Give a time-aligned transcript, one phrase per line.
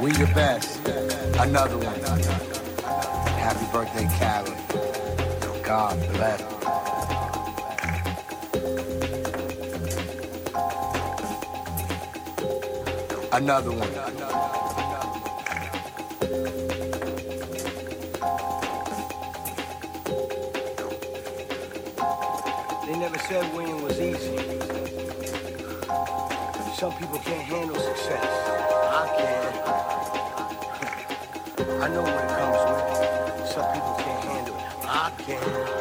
[0.00, 0.78] We the best.
[1.38, 2.00] Another one.
[3.36, 4.52] Happy birthday, Cali.
[5.62, 6.40] God bless.
[13.30, 13.90] Another one.
[22.86, 24.38] They never said winning was easy.
[26.76, 28.39] Some people can't handle success.
[35.22, 35.79] care.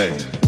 [0.00, 0.39] Hey.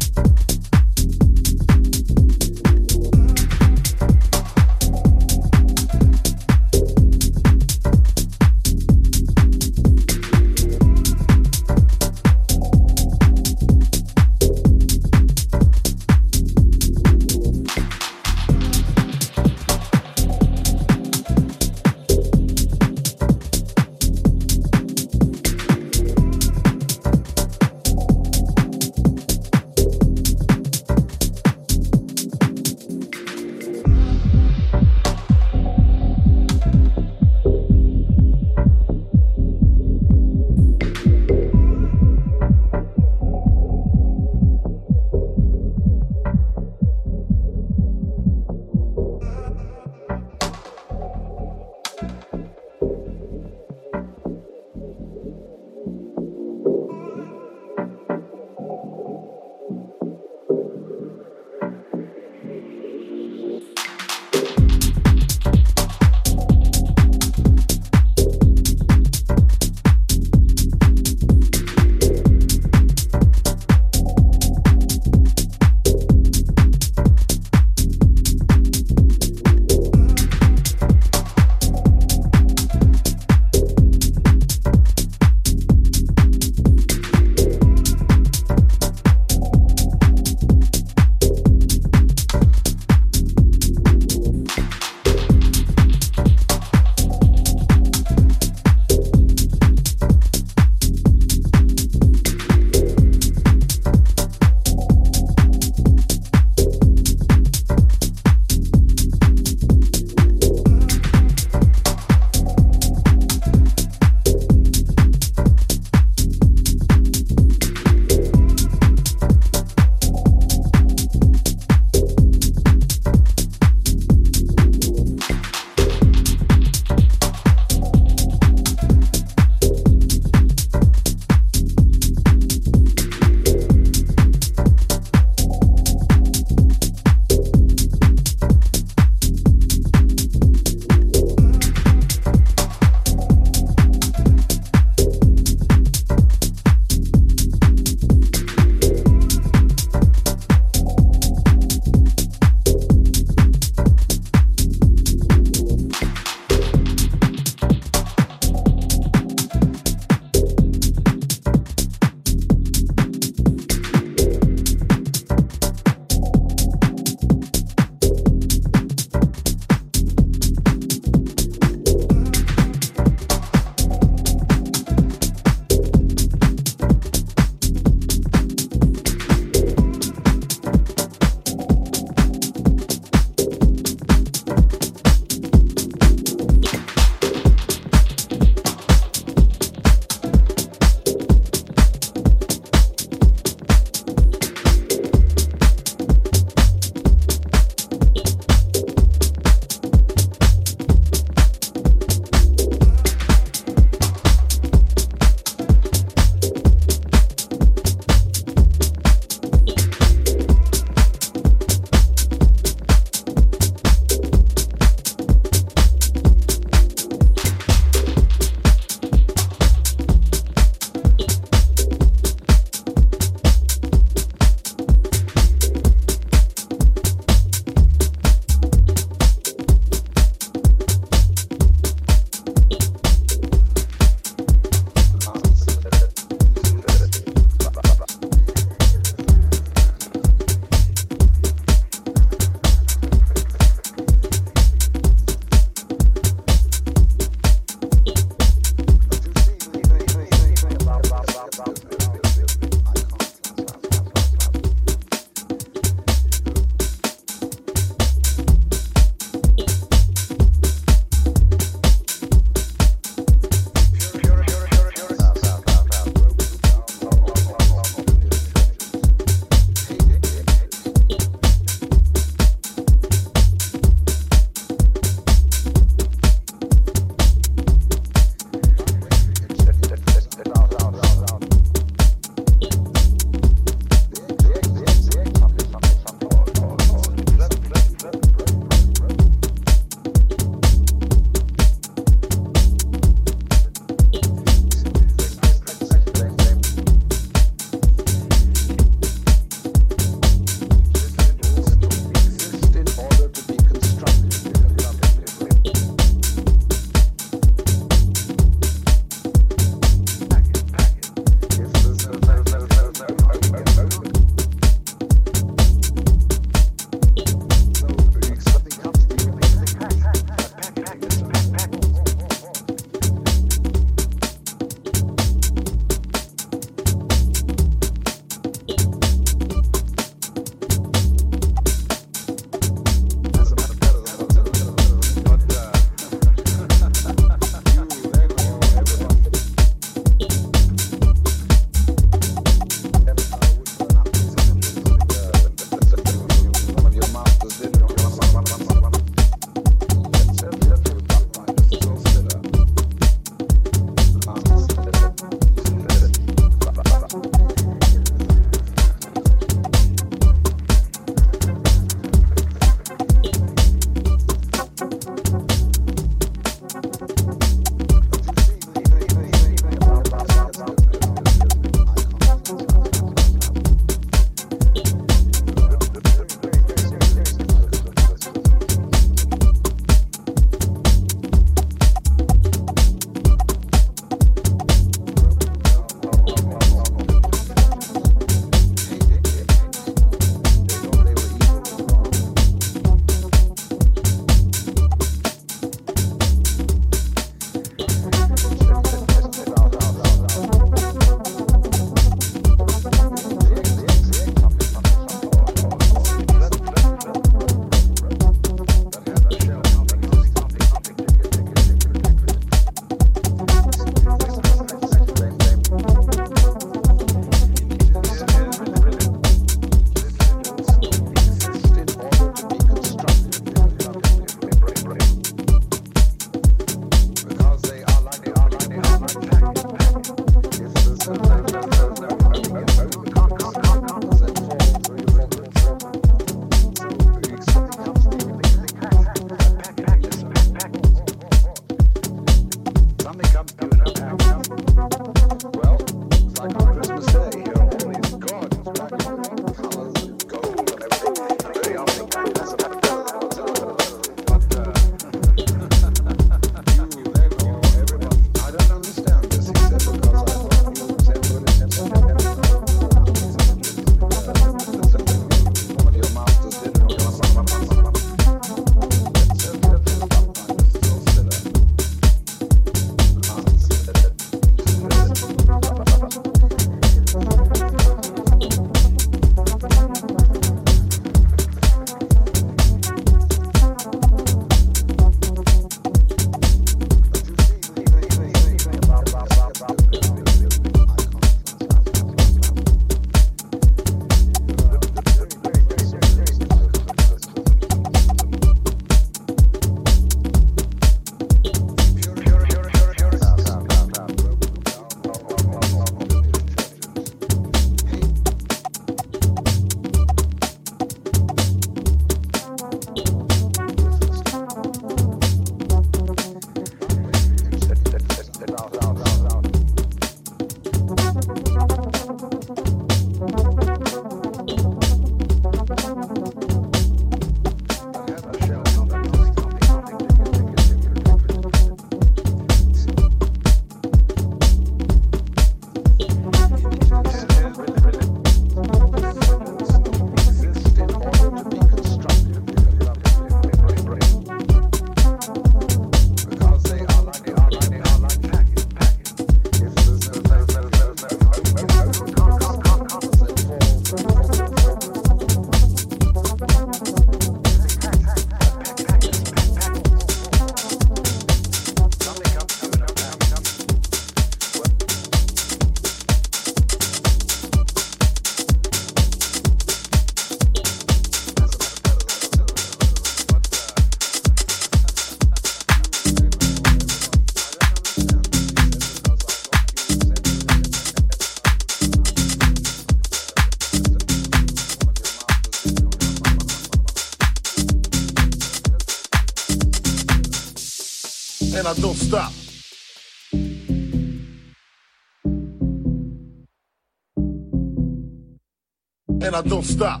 [599.71, 600.00] stop.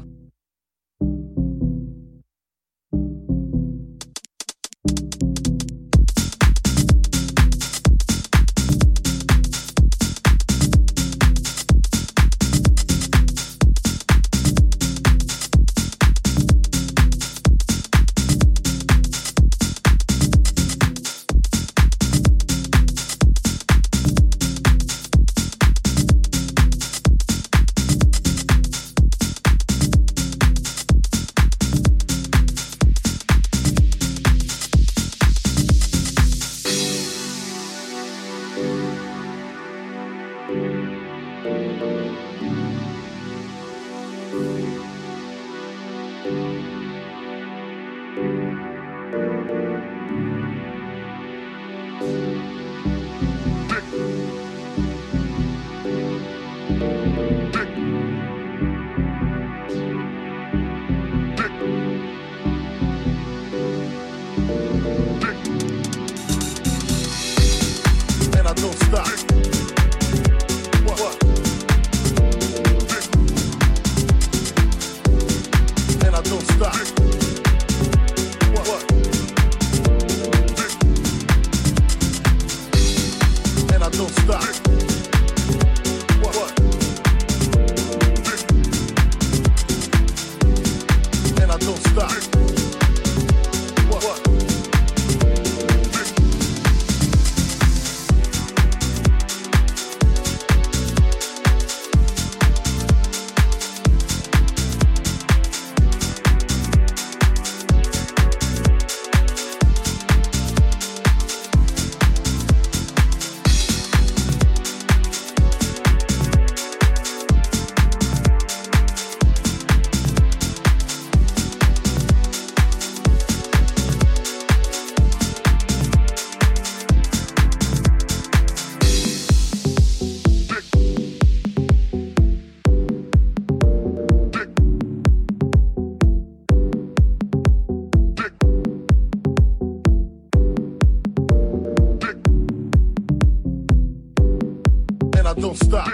[145.31, 145.87] I don't stop.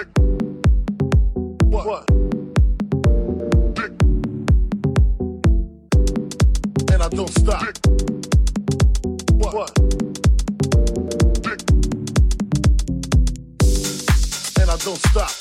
[1.62, 1.86] What?
[1.86, 2.10] what?
[6.90, 7.62] And I don't stop.
[9.30, 9.54] What?
[9.54, 9.78] what?
[14.58, 15.37] And I don't stop.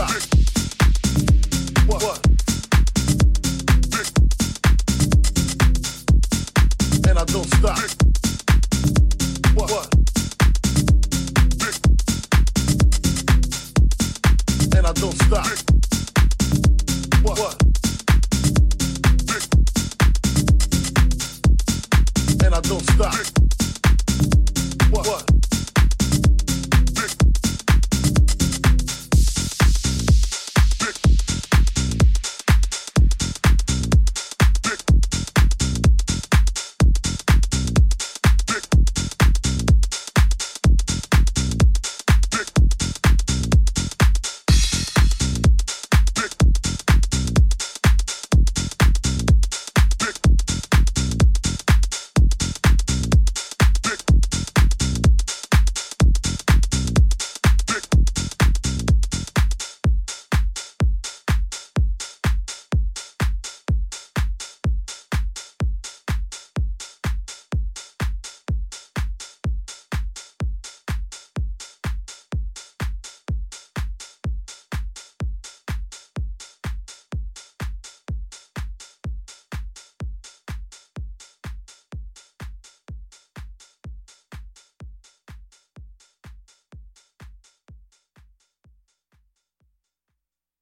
[0.00, 0.29] rock.